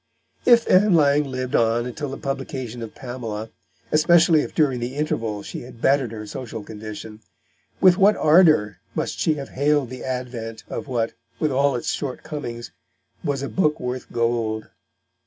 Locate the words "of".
2.81-2.95, 10.67-10.87